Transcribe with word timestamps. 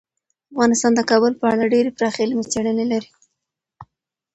افغانستان 0.53 0.91
د 0.95 1.01
کابل 1.09 1.33
په 1.39 1.45
اړه 1.53 1.71
ډیرې 1.73 1.95
پراخې 1.97 2.21
علمي 2.25 2.43
څېړنې 2.51 2.85
لري. 2.91 3.11